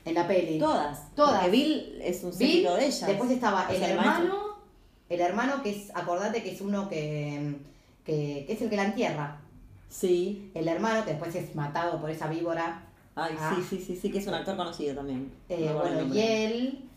[0.06, 0.60] En la peli.
[0.60, 1.14] Todas.
[1.16, 1.42] Todas.
[1.42, 3.08] Porque Bill es un Bill, de ellas.
[3.08, 4.58] Después estaba Es el, el hermano, maestro.
[5.10, 7.56] el hermano que es, acordate que es uno que,
[8.06, 9.42] que, que es el que la entierra.
[9.90, 10.52] Sí.
[10.54, 12.84] El hermano que después es matado por esa víbora.
[13.16, 13.56] Ay, Ah.
[13.56, 15.32] sí, sí, sí, sí, que es un actor conocido también.
[15.50, 16.90] Eh, No bueno, y él.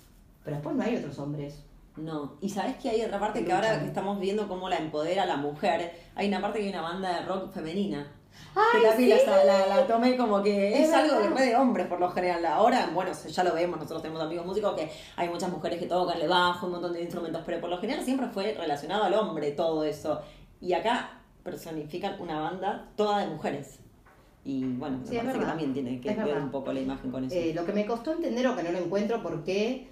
[0.44, 1.62] Pero después no hay otros hombres.
[1.96, 4.76] No, y sabes que hay otra parte Que que ahora que estamos viendo cómo la
[4.76, 8.12] empodera la mujer, hay una parte que hay una banda de rock femenina.
[8.54, 9.26] Ay, que también sí.
[9.26, 11.36] la, la- la tomé como que es, Es algo verdad.
[11.36, 12.44] re de hombres por lo general.
[12.46, 16.20] Ahora, bueno, ya lo vemos, nosotros tenemos amigos músicos que hay muchas mujeres que tocan
[16.20, 19.52] el bajo, un montón de instrumentos, pero por lo general siempre fue relacionado al hombre
[19.52, 20.20] todo eso.
[20.60, 23.78] Y acá personifican una banda toda de mujeres.
[24.44, 26.42] Y bueno, me Sí, parece que también tiene que Es ver verdad.
[26.42, 27.34] un poco la imagen con eso.
[27.34, 29.88] Eh, lo que me costó entender o que no lo encuentro por qué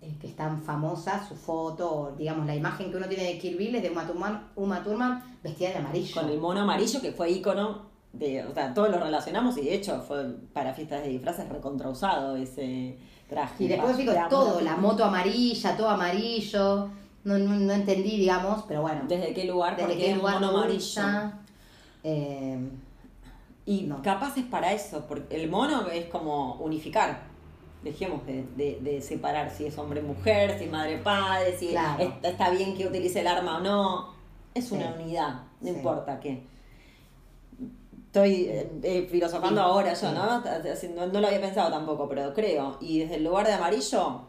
[0.00, 3.54] es que es tan famosa su foto, o, digamos, la imagen que uno tiene de
[3.56, 6.20] Bill es de Uma Thurman, Uma Thurman vestida de amarillo.
[6.20, 9.74] con el mono amarillo que fue ícono de, o sea, todos lo relacionamos y de
[9.74, 13.64] hecho fue para fiestas de disfraces recontrausado ese traje.
[13.64, 16.88] Y después digo, todo, la moto amarilla, todo amarillo.
[17.24, 19.02] No, no, no entendí, digamos, pero bueno.
[19.08, 19.76] ¿Desde qué lugar?
[19.76, 21.02] desde Porque qué es lugar mono lo amarillo.
[22.04, 22.58] Eh,
[23.66, 24.00] Y No.
[24.00, 27.20] capaz es para eso, porque el mono es como unificar.
[27.84, 32.02] Dejemos de, de- de separar si es hombre mujer, si es madre padre, si Claro.
[32.02, 34.14] es- está bien que utilice el arma o no.
[34.54, 35.02] Es una Sí.
[35.02, 35.74] unidad, no Sí.
[35.76, 36.42] importa qué.
[38.08, 40.12] Estoy eh, eh, filosofando Sí, ahora yo.
[40.12, 40.40] ¿no?
[40.40, 41.06] ¿no?
[41.12, 42.78] No lo había pensado tampoco, pero creo.
[42.80, 44.22] Y desde el lugar de amarillo,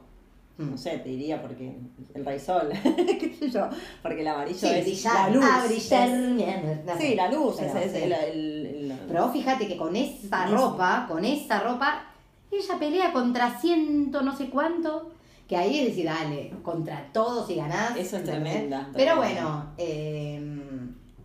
[0.57, 0.71] mm.
[0.71, 1.77] no sé, te diría porque
[2.13, 3.69] el rey sol, qué sé yo,
[4.01, 5.45] porque el amarillo Sí, es brillar, la luz.
[5.49, 6.99] ah, brillar, es- no sé.
[6.99, 7.97] sí, la luz, Pero, es, sí.
[7.99, 12.03] el- el- el- Pero fíjate que con esa ropa, con esa ropa,
[12.51, 15.11] ella pelea contra ciento no sé cuánto.
[15.47, 17.97] Que ahí es decir, dale, contra todos y ganás.
[17.97, 20.39] Eso es tremenda, Pero bueno, eh,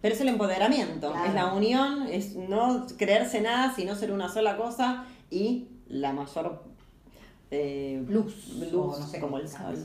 [0.05, 1.25] Pero es el empoderamiento, Claro.
[1.29, 6.63] es la unión, es no creerse nada, sino ser una sola cosa y la mayor
[7.51, 9.79] eh, luz, luz no sé como el sol.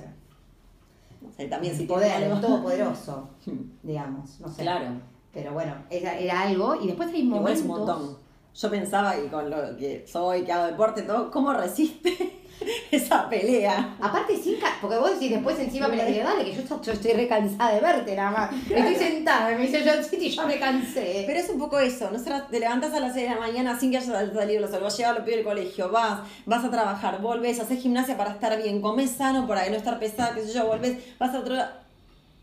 [1.21, 3.29] No sé, también si el tiene poder, el algo- todopoderoso,
[3.83, 4.63] digamos, no sé.
[4.63, 4.87] Claro,
[5.33, 6.75] Pero bueno, era, era algo.
[6.81, 7.59] Y después hay igual momentos.
[7.59, 8.17] es un montón.
[8.55, 12.38] Yo pensaba, y con lo que soy, que hago deporte, todo, ¿cómo resiste
[12.91, 13.95] esa pelea?
[14.01, 16.91] Aparte, sin porque vos decís después encima me le digo, dale, que yo, estoy- yo
[16.93, 18.51] estoy re cansada de verte nada más.
[18.69, 21.23] Estoy sentada, me dice yo, sí, y yo me cansé.
[21.27, 22.19] Pero es un poco eso, ¿no?
[22.49, 24.97] Te levantás a las 6 de la mañana sin que hayas salido los vas a
[24.97, 28.61] llevar a los pibes del colegio, vas, vas a trabajar, volvés, haces gimnasia para estar
[28.61, 31.78] bien, comes sano para no estar pesada, qué sé yo, volvés, vas a otro lado.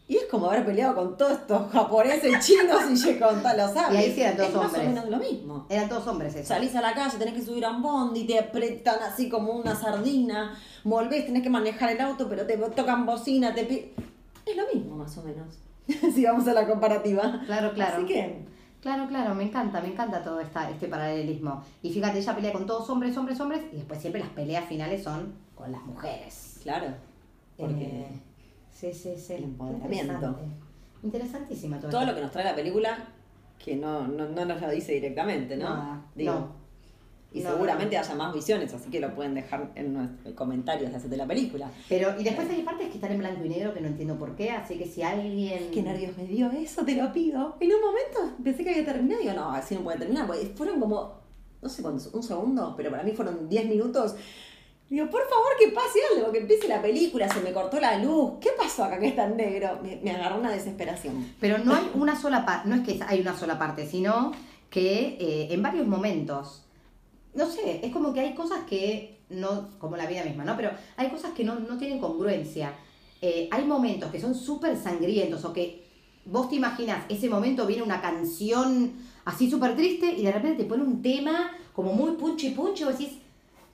[0.08, 3.94] Y es como haber peleado con todos estos japoneses, chinos y con tal, lo sabes.
[3.94, 4.84] Y ahí sí eran todos es más hombres.
[4.84, 5.66] o menos lo mismo.
[5.68, 6.46] Eran todos hombres eso.
[6.48, 9.74] Salís a la calle, tenés que subir a un bondi, te apretan así como una
[9.74, 13.94] sardina, volvés, tenés que manejar el auto, pero te tocan bocina, te
[14.46, 15.58] Es lo mismo más o menos,
[16.14, 17.42] si vamos a la comparativa.
[17.46, 17.96] Claro, claro.
[17.96, 18.46] Así que...
[18.80, 21.64] Claro, claro, me encanta, me encanta todo esta, este paralelismo.
[21.82, 25.02] Y fíjate, ella pelea con todos hombres, hombres, hombres, y después siempre las peleas finales
[25.02, 26.60] son con las mujeres.
[26.62, 26.86] Claro,
[27.56, 28.08] porque Eh,
[28.76, 29.32] sí, sí, sí.
[29.34, 30.36] el empoderamiento.
[31.02, 32.98] Interesantísima todo todo lo que nos trae la película,
[33.62, 35.64] que no, no, no nos lo dice directamente, ¿no?
[35.64, 36.66] Nada, Digo, no.
[37.32, 41.08] Y No, seguramente haya más visiones, así que lo pueden dejar en nuestros comentarios de
[41.08, 41.70] de la película.
[41.88, 44.34] Pero, y después hay partes que están en blanco y negro que no entiendo por
[44.36, 45.70] qué, así que si alguien...
[45.70, 47.56] Qué nervios me dio eso, te lo pido.
[47.60, 50.26] En un momento pensé que había terminado y digo, no, así no puede terminar.
[50.26, 51.20] porque Fueron como,
[51.60, 54.14] no sé cuántos, un segundo, pero para mí fueron 10 minutos.
[54.88, 58.34] Digo, por favor, que pase algo, que empiece la película, se me cortó la luz.
[58.40, 59.80] ¿Qué pasó acá que es tan negro?
[59.82, 61.34] Me, me agarró una desesperación.
[61.40, 64.32] Pero no hay una sola parte, no es que hay una sola parte, sino
[64.70, 66.64] que eh, en varios momentos,
[67.34, 70.56] no sé, es como que hay cosas que no, como la vida misma, ¿no?
[70.56, 72.72] Pero hay cosas que no, no tienen congruencia.
[73.20, 75.84] Eh, hay momentos que son súper sangrientos o que
[76.26, 78.92] vos te imaginas, ese momento viene una canción
[79.24, 82.86] así súper triste y de repente te pone un tema como muy punchi punchi y
[82.86, 83.18] vos decís,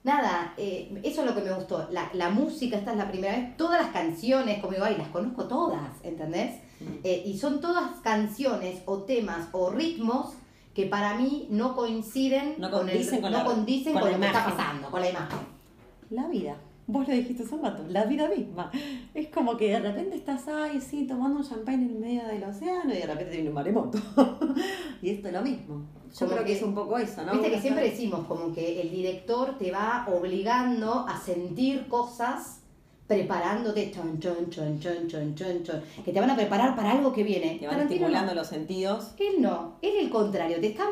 [0.05, 1.89] nada, eh, eso es lo que me gustó.
[1.91, 5.09] La, la música, esta es la primera vez, todas las canciones, como digo, ay, las
[5.09, 6.61] conozco todas, ¿entendés?
[7.05, 10.35] Eh, y son todas canciones o temas o ritmos
[10.75, 14.19] que para mí no coinciden No con, el- condicen con no la- condicen con lo
[14.19, 15.39] que está pasando, con la imagen.
[16.11, 16.57] La vida.
[16.87, 18.71] Vos lo dijiste hace un rato, la vida misma.
[19.15, 22.93] Es como que de repente estás ahí, sí, tomando un champán en medio del océano
[22.93, 23.99] y de repente te viene un maremoto.
[25.03, 25.83] y esto es lo mismo.
[26.13, 27.33] Yo Como creo que, que- es un poco eso, ¿no?
[27.33, 32.59] Viste que siempre decimos como que el director te va obligando a sentir cosas
[33.07, 37.13] preparándote, chon, chon, chon, chon, chon, chon, chon, que te van a preparar para algo
[37.13, 37.59] que viene.
[37.59, 38.07] Te van Tarantino no.
[38.07, 39.13] estimulando los sentidos.
[39.19, 40.89] Él no, es el contrario, te están,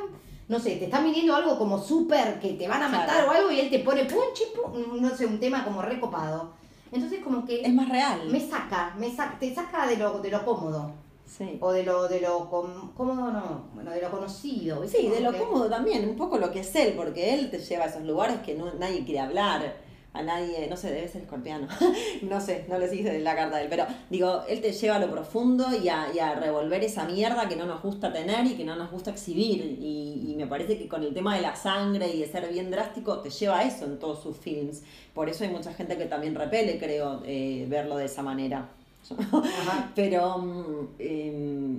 [0.51, 3.29] no sé, te están viniendo algo como súper que te van a matar Claro.
[3.29, 6.51] o algo y él te pone punchi, pum, no sé, un tema como recopado.
[6.91, 8.29] Entonces como que Es más real.
[8.29, 10.91] me saca, me saca, te saca de lo, de lo cómodo,
[11.25, 11.57] Sí.
[11.61, 14.85] o de lo, de lo com- cómodo no, bueno, de lo conocido.
[14.89, 17.61] Sí, de lo que- cómodo también, un poco lo que es él, porque él te
[17.61, 19.77] lleva a esos lugares que no, nadie quiere hablar,
[20.12, 21.68] a nadie, no sé, debe ser escorpiano,
[22.23, 24.99] no sé, no le hice la carta de él, pero digo, él te lleva a
[24.99, 28.55] lo profundo y a, y a revolver esa mierda que no nos gusta tener y
[28.55, 31.55] que no nos gusta exhibir, y, y me parece que con el tema de la
[31.55, 34.83] sangre y de ser bien drástico, te lleva a eso en todos sus films,
[35.14, 38.68] por eso hay mucha gente que también repele, creo, eh, verlo de esa manera.
[39.16, 39.92] Ajá.
[39.94, 41.79] Pero mm, em,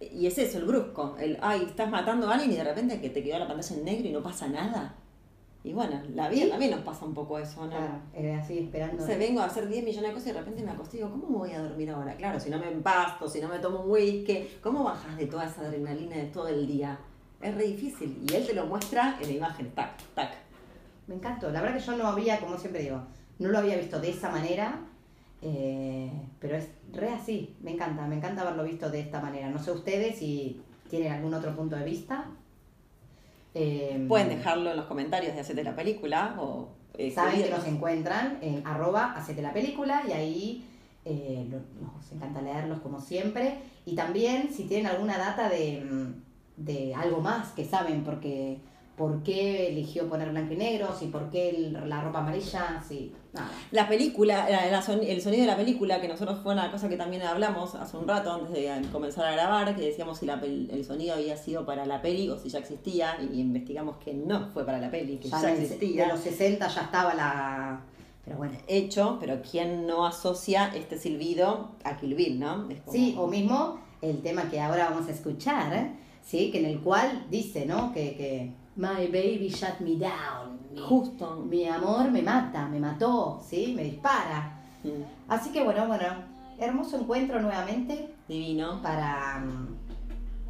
[0.00, 1.16] Y es eso, el brusco.
[1.18, 3.84] El, ay, estás matando a alguien y de repente que te quedó la pantalla en
[3.84, 4.94] negro y no pasa nada.
[5.64, 7.70] Y bueno, la vida también nos pasa un poco eso, ¿no?
[7.70, 9.02] Claro, eh, así esperando.
[9.02, 11.00] O sea, vengo a hacer 10 millones de cosas y de repente me acosté y
[11.00, 12.14] digo, ¿cómo voy a dormir ahora?
[12.16, 15.46] Claro, si no me empasto, si no me tomo un whisky, ¿cómo bajas de toda
[15.46, 16.98] esa adrenalina de todo el día?
[17.40, 18.22] Es re difícil.
[18.28, 20.34] Y él te lo muestra en la imagen, tac, tac.
[21.06, 21.50] Me encantó.
[21.50, 23.00] La verdad que yo no había, como siempre digo,
[23.38, 24.80] no lo había visto de esa manera,
[25.40, 27.56] eh, pero es re así.
[27.62, 29.48] Me encanta, me encanta haberlo visto de esta manera.
[29.48, 32.26] No sé ustedes si tienen algún otro punto de vista.
[33.54, 36.68] Eh, Pueden dejarlo en los comentarios de Hacete la Película o...
[36.98, 40.64] eh, Saben que nos encuentran en arroba hacete la película y ahí
[41.04, 43.58] eh, nos encanta leerlos como siempre.
[43.86, 46.14] Y también si tienen alguna data de, mm,
[46.64, 48.58] de algo más que saben, porque
[48.96, 53.12] por qué eligió poner blanco y negro, si por qué el- la ropa amarilla, si
[53.32, 53.50] nada.
[53.72, 56.88] La película, la- la son- el sonido de la película, que nosotros fue una cosa
[56.88, 60.34] que también hablamos hace un rato antes de comenzar a grabar, que decíamos si la
[60.34, 64.48] el sonido había sido para la peli o si ya existía, y investigamos que no
[64.52, 66.04] fue para la peli, que Ya ya, existía.
[66.04, 67.80] de los 60 ya estaba la...
[68.24, 68.54] Pero bueno.
[68.68, 72.68] Hecho, pero ¿quién no asocia este silbido a Kill Bill, no?
[72.68, 75.90] Como- Sí, o mismo el tema que ahora vamos a escuchar, ¿eh?
[76.24, 76.50] ¿sí?
[76.50, 77.92] Que en el cual dice, ¿no?
[77.92, 80.58] Que, que My baby shut me down.
[80.72, 81.36] Mi, Justo.
[81.48, 83.72] mi amor me mata, me mató, ¿sí?
[83.76, 84.60] Me dispara.
[84.82, 84.88] Mm,
[85.28, 86.04] Así que bueno, bueno,
[86.58, 88.80] hermoso encuentro nuevamente Divino.
[88.82, 89.38] para...
[89.40, 89.76] mm,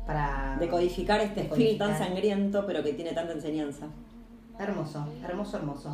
[0.06, 3.86] para Decodificar este film tan sangriento, pero que tiene tanta enseñanza.
[4.58, 5.90] Hermoso, hermoso, hermoso.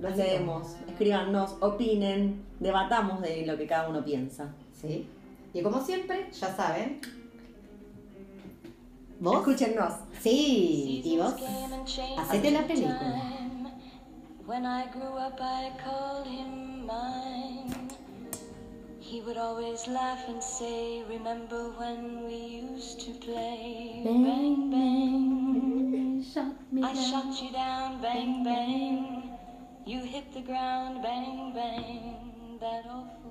[0.00, 4.48] Que- leemos, escríbanos, opinen, debatamos de lo que cada uno piensa.
[4.72, 5.08] Sí.
[5.52, 7.00] Y como siempre, ya saben.
[9.20, 9.38] ¿Vos?
[9.38, 9.94] Escúchennos.
[10.22, 11.34] Sí, y vos.
[12.18, 13.22] Hacete la película.
[14.46, 17.88] When I grew up, I called him mine.
[19.00, 24.02] He would always laugh and say, Remember when we used to play?
[24.04, 26.24] Bang, bang.
[26.82, 29.30] I shot you down, bang, bang.
[29.84, 32.58] You hit the ground, bang, bang.
[32.60, 33.27] That awful